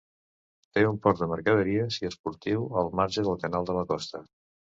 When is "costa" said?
3.95-4.25